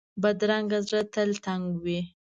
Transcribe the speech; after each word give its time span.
بدرنګه 0.21 0.79
زړه 0.87 1.01
تل 1.13 1.29
تنګ 1.45 1.65
وي 1.83 1.99